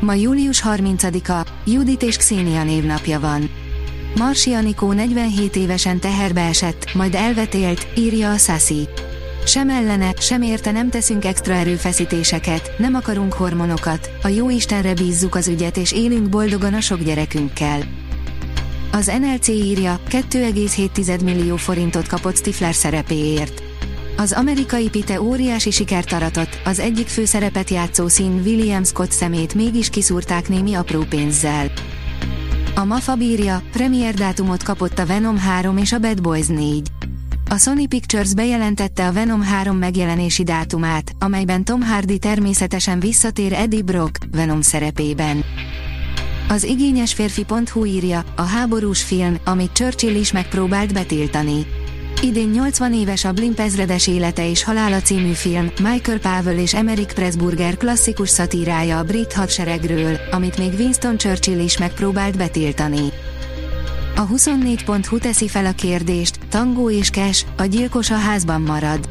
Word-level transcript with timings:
Ma 0.00 0.14
július 0.14 0.62
30-a, 0.66 1.46
Judit 1.64 2.02
és 2.02 2.16
Xenia 2.16 2.64
névnapja 2.64 3.20
van. 3.20 3.50
Marsi 4.16 4.52
Anikó 4.52 4.92
47 4.92 5.56
évesen 5.56 6.00
teherbe 6.00 6.40
esett, 6.40 6.94
majd 6.94 7.14
elvetélt, 7.14 7.86
írja 7.96 8.30
a 8.30 8.36
Sassy. 8.36 8.88
Sem 9.44 9.70
ellene, 9.70 10.12
sem 10.18 10.42
érte 10.42 10.70
nem 10.70 10.90
teszünk 10.90 11.24
extra 11.24 11.54
erőfeszítéseket, 11.54 12.72
nem 12.78 12.94
akarunk 12.94 13.32
hormonokat, 13.32 14.10
a 14.22 14.28
jó 14.28 14.50
Istenre 14.50 14.94
bízzuk 14.94 15.34
az 15.34 15.48
ügyet 15.48 15.76
és 15.76 15.92
élünk 15.92 16.28
boldogan 16.28 16.74
a 16.74 16.80
sok 16.80 17.02
gyerekünkkel. 17.02 17.80
Az 18.92 19.12
NLC 19.20 19.48
írja, 19.48 20.00
2,7 20.08 21.24
millió 21.24 21.56
forintot 21.56 22.06
kapott 22.06 22.36
Stifler 22.36 22.74
szerepéért. 22.74 23.67
Az 24.20 24.32
amerikai 24.32 24.88
Pite 24.88 25.20
óriási 25.20 25.70
sikert 25.70 26.12
aratott, 26.12 26.60
az 26.64 26.78
egyik 26.78 27.06
főszerepet 27.06 27.70
játszó 27.70 28.08
szín 28.08 28.40
William 28.44 28.84
Scott 28.84 29.10
szemét 29.10 29.54
mégis 29.54 29.90
kiszúrták 29.90 30.48
némi 30.48 30.74
apró 30.74 31.04
pénzzel. 31.08 31.70
A 32.74 32.84
MAFA 32.84 33.14
bírja, 33.14 33.62
premier 33.72 34.14
dátumot 34.14 34.62
kapott 34.62 34.98
a 34.98 35.06
Venom 35.06 35.38
3 35.38 35.76
és 35.76 35.92
a 35.92 35.98
Bad 35.98 36.22
Boys 36.22 36.46
4. 36.46 36.88
A 37.48 37.56
Sony 37.58 37.88
Pictures 37.88 38.34
bejelentette 38.34 39.06
a 39.06 39.12
Venom 39.12 39.42
3 39.42 39.76
megjelenési 39.76 40.42
dátumát, 40.42 41.12
amelyben 41.18 41.64
Tom 41.64 41.82
Hardy 41.82 42.18
természetesen 42.18 43.00
visszatér 43.00 43.52
Eddie 43.52 43.82
Brock, 43.82 44.18
Venom 44.30 44.60
szerepében. 44.60 45.44
Az 46.48 46.64
igényes 46.64 47.14
férfi.hu 47.14 47.84
írja, 47.84 48.24
a 48.36 48.42
háborús 48.42 49.02
film, 49.02 49.36
amit 49.44 49.72
Churchill 49.72 50.14
is 50.14 50.32
megpróbált 50.32 50.92
betiltani. 50.92 51.66
Idén 52.22 52.48
80 52.48 52.94
éves 52.94 53.24
a 53.24 53.32
Blimp 53.32 53.60
ezredes 53.60 54.06
élete 54.06 54.50
és 54.50 54.64
halála 54.64 55.00
című 55.00 55.32
film, 55.32 55.70
Michael 55.82 56.18
Pavel 56.18 56.58
és 56.58 56.74
Emerick 56.74 57.14
Pressburger 57.14 57.76
klasszikus 57.76 58.28
szatírája 58.28 58.98
a 58.98 59.04
brit 59.04 59.32
hadseregről, 59.32 60.16
amit 60.30 60.58
még 60.58 60.72
Winston 60.78 61.16
Churchill 61.16 61.58
is 61.60 61.78
megpróbált 61.78 62.36
betiltani. 62.36 63.12
A 64.16 64.26
24.hu 64.26 65.18
teszi 65.18 65.48
fel 65.48 65.66
a 65.66 65.72
kérdést, 65.72 66.38
tangó 66.48 66.90
és 66.90 67.10
kes, 67.10 67.46
a 67.56 67.64
gyilkos 67.64 68.10
a 68.10 68.16
házban 68.16 68.60
marad. 68.60 69.08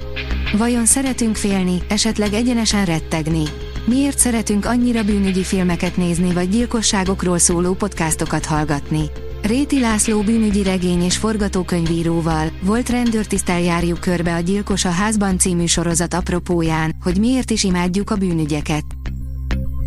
Vajon 0.58 0.86
szeretünk 0.86 1.36
félni, 1.36 1.82
esetleg 1.88 2.34
egyenesen 2.34 2.86
rettegni? 2.86 3.44
Miért 3.86 4.18
szeretünk 4.18 4.66
annyira 4.66 5.04
bűnügyi 5.04 5.44
filmeket 5.44 5.98
nézni 5.98 6.34
vagy 6.34 6.50
gyilkosságokról 6.50 7.38
szóló 7.38 7.74
podcastokat 7.74 8.46
hallgatni? 8.46 9.10
Réti 9.48 9.80
László 9.80 10.22
bűnügyi 10.22 10.64
regény 10.64 11.04
és 11.04 11.18
forgatókönyvíróval, 11.18 12.48
volt 12.62 12.90
rendőrtisztel 12.90 13.60
járjuk 13.60 14.00
körbe 14.00 14.36
a 14.36 14.40
Gyilkos 14.40 14.86
a 14.86 14.90
házban 14.90 15.38
című 15.38 15.66
sorozat 15.66 16.14
apropóján, 16.14 16.96
hogy 17.04 17.20
miért 17.20 17.52
is 17.52 17.64
imádjuk 17.64 18.10
a 18.10 18.16
bűnügyeket. 18.16 18.84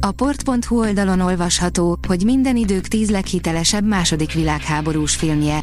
A 0.00 0.11
port.hu 0.12 0.78
oldalon 0.78 1.20
olvasható, 1.20 1.98
hogy 2.08 2.25
minden 2.25 2.56
idők 2.56 2.88
tíz 2.88 3.11
leghitelesebb 3.11 3.86
második 3.86 4.33
világháborús 4.33 5.16
filmje. 5.16 5.61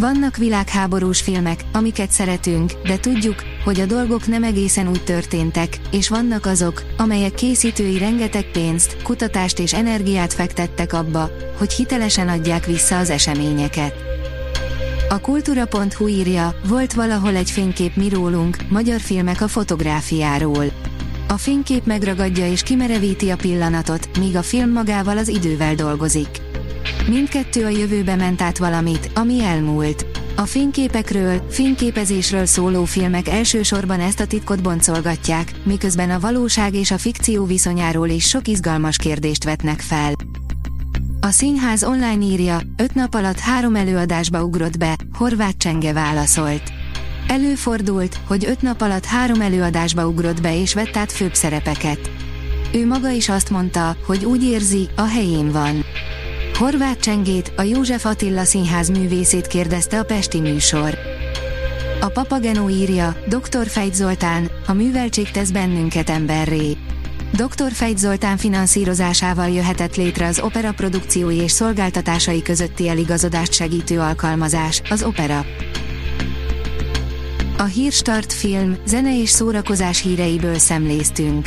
Vannak 0.00 0.36
világháborús 0.36 1.20
filmek, 1.20 1.60
amiket 1.72 2.10
szeretünk, 2.10 2.72
de 2.86 2.96
tudjuk, 2.96 3.34
hogy 3.64 3.80
a 3.80 3.86
dolgok 3.86 4.26
nem 4.26 4.44
egészen 4.44 4.88
úgy 4.88 5.04
történtek, 5.04 5.78
és 5.90 6.08
vannak 6.08 6.46
azok, 6.46 6.82
amelyek 6.96 7.34
készítői 7.34 7.98
rengeteg 7.98 8.50
pénzt, 8.50 9.02
kutatást 9.02 9.58
és 9.58 9.74
energiát 9.74 10.32
fektettek 10.32 10.92
abba, 10.92 11.30
hogy 11.58 11.72
hitelesen 11.72 12.28
adják 12.28 12.66
vissza 12.66 12.98
az 12.98 13.10
eseményeket. 13.10 13.94
A 15.08 15.20
kultúra.hu 15.20 16.08
írja, 16.08 16.54
volt 16.68 16.92
valahol 16.92 17.36
egy 17.36 17.50
fénykép 17.50 17.96
mi 17.96 18.08
rólunk, 18.08 18.56
magyar 18.68 19.00
filmek 19.00 19.40
a 19.40 19.48
fotográfiáról. 19.48 20.66
A 21.28 21.36
fénykép 21.36 21.86
megragadja 21.86 22.50
és 22.50 22.62
kimerevíti 22.62 23.30
a 23.30 23.36
pillanatot, 23.36 24.18
míg 24.18 24.36
a 24.36 24.42
film 24.42 24.70
magával 24.70 25.18
az 25.18 25.28
idővel 25.28 25.74
dolgozik. 25.74 26.28
Mindkettő 27.08 27.64
a 27.64 27.68
jövőbe 27.68 28.16
ment 28.16 28.42
át 28.42 28.58
valamit, 28.58 29.10
ami 29.14 29.42
elmúlt. 29.42 30.06
A 30.36 30.42
fényképekről, 30.46 31.46
fényképezésről 31.50 32.46
szóló 32.46 32.84
filmek 32.84 33.28
elsősorban 33.28 34.00
ezt 34.00 34.20
a 34.20 34.26
titkot 34.26 34.62
boncolgatják, 34.62 35.52
miközben 35.64 36.10
a 36.10 36.20
valóság 36.20 36.74
és 36.74 36.90
a 36.90 36.98
fikció 36.98 37.44
viszonyáról 37.44 38.08
is 38.08 38.28
sok 38.28 38.48
izgalmas 38.48 38.96
kérdést 38.96 39.44
vetnek 39.44 39.80
fel. 39.80 40.12
A 41.20 41.30
színház 41.30 41.84
online 41.84 42.24
írja, 42.24 42.60
öt 42.76 42.94
nap 42.94 43.14
alatt 43.14 43.38
három 43.38 43.74
előadásba 43.74 44.44
ugrott 44.44 44.78
be, 44.78 44.96
Horváth 45.12 45.56
Csenge 45.56 45.92
válaszolt. 45.92 46.72
Előfordult, 47.28 48.20
hogy 48.26 48.44
öt 48.44 48.62
nap 48.62 48.80
alatt 48.80 49.04
három 49.04 49.40
előadásba 49.40 50.06
ugrott 50.06 50.40
be 50.40 50.60
és 50.60 50.74
vett 50.74 50.96
át 50.96 51.12
főbb 51.12 51.34
szerepeket. 51.34 52.10
Ő 52.72 52.86
maga 52.86 53.10
is 53.10 53.28
azt 53.28 53.50
mondta, 53.50 53.96
hogy 54.06 54.24
úgy 54.24 54.42
érzi, 54.42 54.88
a 54.96 55.04
helyén 55.04 55.52
van. 55.52 55.84
Horváth 56.58 57.00
Csengét, 57.00 57.52
a 57.56 57.62
József 57.62 58.04
Attila 58.04 58.44
színház 58.44 58.88
művészét 58.88 59.46
kérdezte 59.46 59.98
a 59.98 60.04
Pesti 60.04 60.40
műsor. 60.40 60.98
A 62.00 62.08
Papagenó 62.08 62.68
írja, 62.68 63.16
Dr. 63.28 63.66
Fejt 63.66 63.94
Zoltán, 63.94 64.50
a 64.66 64.72
műveltség 64.72 65.30
tesz 65.30 65.50
bennünket 65.50 66.10
emberré. 66.10 66.76
Dr. 67.32 67.72
Fejt 67.72 67.98
Zoltán 67.98 68.36
finanszírozásával 68.36 69.48
jöhetett 69.48 69.96
létre 69.96 70.26
az 70.26 70.40
opera 70.40 70.72
produkciói 70.72 71.36
és 71.36 71.50
szolgáltatásai 71.50 72.42
közötti 72.42 72.88
eligazodást 72.88 73.52
segítő 73.52 74.00
alkalmazás, 74.00 74.82
az 74.90 75.02
opera. 75.02 75.44
A 77.58 77.64
Hírstart 77.64 78.32
film, 78.32 78.76
zene 78.86 79.20
és 79.20 79.30
szórakozás 79.30 80.02
híreiből 80.02 80.58
szemléztünk. 80.58 81.46